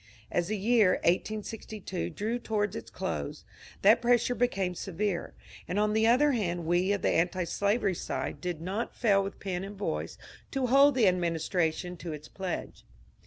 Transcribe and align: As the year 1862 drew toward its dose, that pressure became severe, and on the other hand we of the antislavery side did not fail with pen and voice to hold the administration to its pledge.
As 0.31 0.47
the 0.47 0.57
year 0.57 0.93
1862 1.03 2.09
drew 2.09 2.39
toward 2.39 2.75
its 2.75 2.89
dose, 2.89 3.45
that 3.83 4.01
pressure 4.01 4.33
became 4.33 4.73
severe, 4.73 5.35
and 5.67 5.77
on 5.77 5.93
the 5.93 6.07
other 6.07 6.31
hand 6.31 6.65
we 6.65 6.91
of 6.91 7.03
the 7.03 7.13
antislavery 7.15 7.93
side 7.93 8.41
did 8.41 8.61
not 8.61 8.95
fail 8.95 9.23
with 9.23 9.39
pen 9.39 9.63
and 9.63 9.75
voice 9.77 10.17
to 10.49 10.65
hold 10.65 10.95
the 10.95 11.07
administration 11.07 11.97
to 11.97 12.13
its 12.13 12.27
pledge. 12.27 12.83